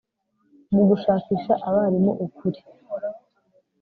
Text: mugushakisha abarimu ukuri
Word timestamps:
mugushakisha 0.73 1.53
abarimu 1.67 2.11
ukuri 2.25 2.59